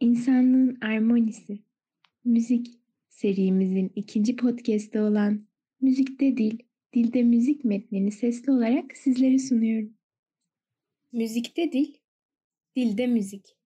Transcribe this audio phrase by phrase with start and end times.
[0.00, 1.58] İnsanlığın Armonisi
[2.24, 2.66] Müzik
[3.08, 5.46] serimizin ikinci podcast'ı olan
[5.80, 6.58] Müzikte Dil,
[6.94, 9.94] Dilde Müzik metnini sesli olarak sizlere sunuyorum.
[11.12, 11.94] Müzikte Dil,
[12.76, 13.56] Dilde Müzik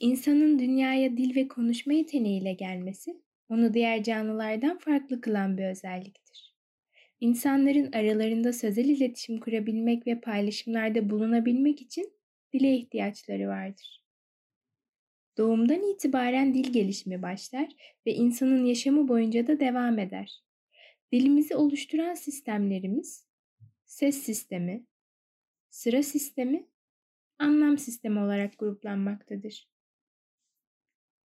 [0.00, 6.47] İnsanın dünyaya dil ve konuşma yeteneğiyle gelmesi, onu diğer canlılardan farklı kılan bir özelliktir.
[7.20, 12.12] İnsanların aralarında sözel iletişim kurabilmek ve paylaşımlarda bulunabilmek için
[12.52, 14.04] dile ihtiyaçları vardır.
[15.38, 17.68] Doğumdan itibaren dil gelişimi başlar
[18.06, 20.42] ve insanın yaşamı boyunca da devam eder.
[21.12, 23.26] Dilimizi oluşturan sistemlerimiz
[23.84, 24.86] ses sistemi,
[25.70, 26.66] sıra sistemi,
[27.38, 29.68] anlam sistemi olarak gruplanmaktadır.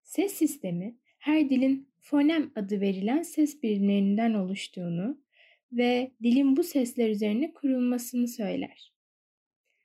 [0.03, 5.22] Ses sistemi her dilin fonem adı verilen ses birimlerinden oluştuğunu
[5.73, 8.93] ve dilin bu sesler üzerine kurulmasını söyler.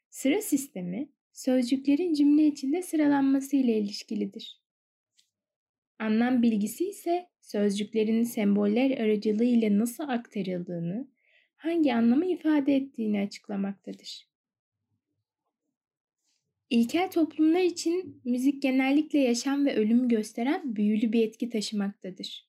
[0.10, 4.62] Sıra sistemi sözcüklerin cümle içinde sıralanması ile ilişkilidir.
[6.00, 11.08] Anlam bilgisi ise sözcüklerin semboller aracılığı ile nasıl aktarıldığını,
[11.56, 14.28] hangi anlamı ifade ettiğini açıklamaktadır.
[16.70, 22.47] İlkel toplumlar için müzik genellikle yaşam ve ölümü gösteren büyülü bir etki taşımaktadır.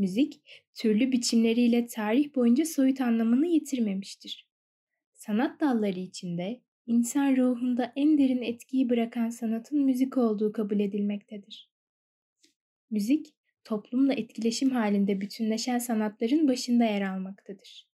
[0.00, 0.40] Müzik,
[0.74, 4.48] türlü biçimleriyle tarih boyunca soyut anlamını yitirmemiştir.
[5.14, 11.70] Sanat dalları içinde insan ruhunda en derin etkiyi bırakan sanatın müzik olduğu kabul edilmektedir.
[12.90, 13.34] Müzik,
[13.64, 17.88] toplumla etkileşim halinde bütünleşen sanatların başında yer almaktadır.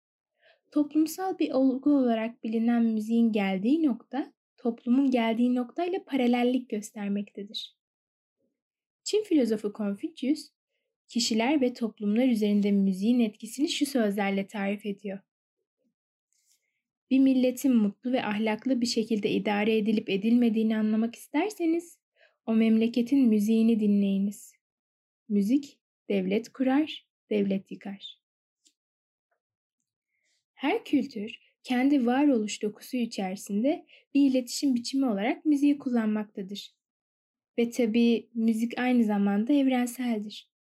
[0.72, 7.76] Toplumsal bir olgu olarak bilinen müziğin geldiği nokta, toplumun geldiği noktayla paralellik göstermektedir.
[9.04, 10.54] Çin filozofu Confucius,
[11.08, 15.18] kişiler ve toplumlar üzerinde müziğin etkisini şu sözlerle tarif ediyor.
[17.10, 21.98] Bir milletin mutlu ve ahlaklı bir şekilde idare edilip edilmediğini anlamak isterseniz
[22.46, 24.52] o memleketin müziğini dinleyiniz.
[25.28, 25.78] Müzik
[26.08, 28.18] devlet kurar, devlet yıkar.
[30.54, 36.74] Her kültür kendi varoluş dokusu içerisinde bir iletişim biçimi olarak müziği kullanmaktadır.
[37.58, 40.53] Ve tabii müzik aynı zamanda evrenseldir.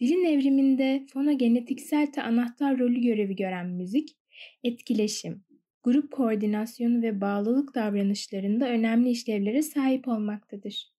[0.00, 4.16] Dilin evriminde fonogenetiksel te anahtar rolü görevi gören müzik,
[4.64, 5.44] etkileşim,
[5.82, 10.92] grup koordinasyonu ve bağlılık davranışlarında önemli işlevlere sahip olmaktadır.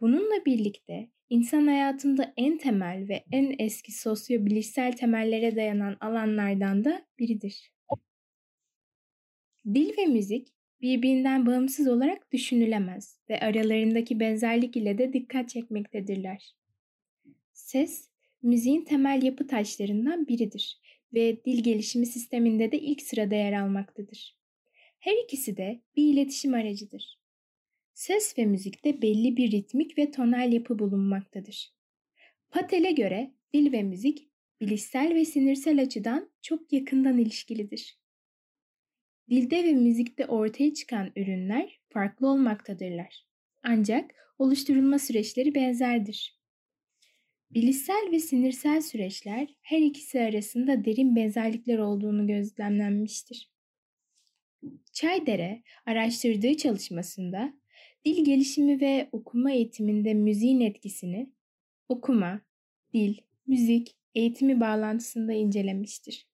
[0.00, 7.72] Bununla birlikte insan hayatında en temel ve en eski sosyo-bilişsel temellere dayanan alanlardan da biridir.
[9.74, 10.48] Dil ve müzik
[10.80, 16.54] birbirinden bağımsız olarak düşünülemez ve aralarındaki benzerlik ile de dikkat çekmektedirler.
[17.52, 18.09] Ses,
[18.42, 20.80] müziğin temel yapı taşlarından biridir
[21.14, 24.38] ve dil gelişimi sisteminde de ilk sırada yer almaktadır.
[24.98, 27.20] Her ikisi de bir iletişim aracıdır.
[27.94, 31.74] Ses ve müzikte belli bir ritmik ve tonal yapı bulunmaktadır.
[32.50, 34.30] Patel'e göre dil ve müzik
[34.60, 38.00] bilişsel ve sinirsel açıdan çok yakından ilişkilidir.
[39.30, 43.26] Dilde ve müzikte ortaya çıkan ürünler farklı olmaktadırlar.
[43.62, 46.39] Ancak oluşturulma süreçleri benzerdir.
[47.50, 53.50] Bilişsel ve sinirsel süreçler her ikisi arasında derin benzerlikler olduğunu gözlemlenmiştir.
[54.92, 57.54] Çaydere araştırdığı çalışmasında
[58.04, 61.30] dil gelişimi ve okuma eğitiminde müziğin etkisini
[61.88, 62.40] okuma,
[62.94, 63.16] dil,
[63.46, 66.26] müzik eğitimi bağlantısında incelemiştir.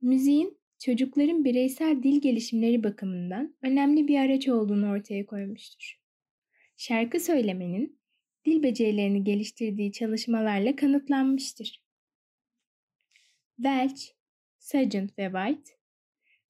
[0.00, 6.00] Müziğin çocukların bireysel dil gelişimleri bakımından önemli bir araç olduğunu ortaya koymuştur.
[6.76, 7.98] Şarkı söylemenin
[8.46, 11.82] dil becerilerini geliştirdiği çalışmalarla kanıtlanmıştır.
[13.56, 14.02] Welch,
[14.58, 15.84] Sargent ve White,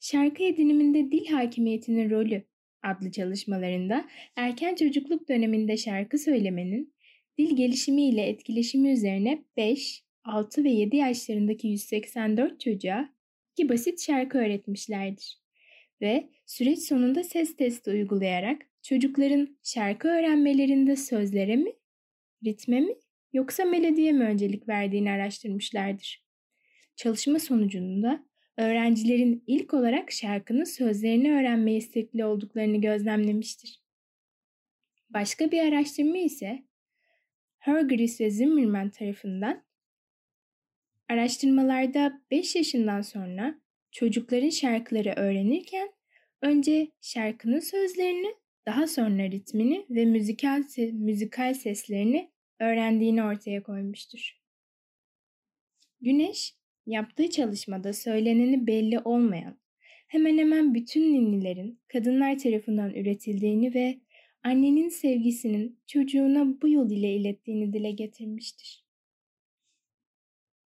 [0.05, 2.43] Şarkı ediniminde dil hakimiyetinin rolü
[2.83, 4.05] adlı çalışmalarında
[4.37, 6.95] erken çocukluk döneminde şarkı söylemenin
[7.39, 13.15] dil gelişimi ile etkileşimi üzerine 5, 6 ve 7 yaşlarındaki 184 çocuğa
[13.53, 15.39] iki basit şarkı öğretmişlerdir.
[16.01, 21.73] Ve süreç sonunda ses testi uygulayarak çocukların şarkı öğrenmelerinde sözlere mi,
[22.45, 22.95] ritme mi
[23.33, 26.25] yoksa melodiye mi öncelik verdiğini araştırmışlardır.
[26.97, 28.25] Çalışma sonucunda
[28.57, 33.81] öğrencilerin ilk olarak şarkının sözlerini öğrenmeye istekli olduklarını gözlemlemiştir.
[35.11, 36.63] Başka bir araştırma ise
[37.59, 39.65] Hergris ve Zimmerman tarafından
[41.09, 43.61] araştırmalarda 5 yaşından sonra
[43.93, 45.93] çocukların şarkıları öğrenirken
[46.43, 48.35] önce şarkının sözlerini,
[48.67, 50.63] daha sonra ritmini ve müzikal,
[50.93, 54.41] müzikal seslerini öğrendiğini ortaya koymuştur.
[56.01, 56.55] Güneş,
[56.87, 59.59] yaptığı çalışmada söyleneni belli olmayan
[60.15, 64.01] hemen hemen bütün ninnilerin kadınlar tarafından üretildiğini ve
[64.43, 68.85] annenin sevgisinin çocuğuna bu yol ile ilettiğini dile getirmiştir.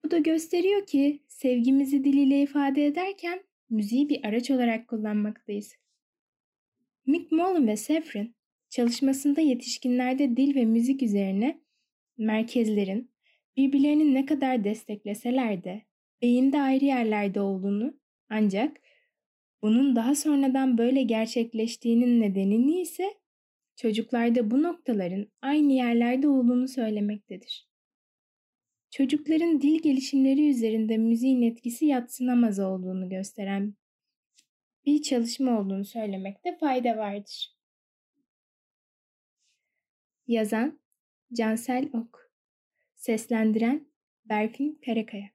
[0.05, 5.75] Bu da gösteriyor ki sevgimizi dil ile ifade ederken müziği bir araç olarak kullanmaktayız.
[7.05, 8.35] Mick Mullen ve Sefrin
[8.69, 11.59] çalışmasında yetişkinlerde dil ve müzik üzerine
[12.17, 13.11] merkezlerin
[13.57, 15.85] birbirlerini ne kadar destekleseler de
[16.21, 18.77] beyinde ayrı yerlerde olduğunu ancak
[19.61, 23.13] bunun daha sonradan böyle gerçekleştiğinin nedenini ise
[23.75, 27.69] çocuklarda bu noktaların aynı yerlerde olduğunu söylemektedir.
[28.91, 33.75] Çocukların dil gelişimleri üzerinde müziğin etkisi yatsınamaz olduğunu gösteren
[34.85, 37.55] bir çalışma olduğunu söylemekte fayda vardır.
[40.27, 40.79] Yazan
[41.35, 42.17] Cansel Ok.
[42.95, 43.85] Seslendiren
[44.25, 45.34] Berfin Karakaya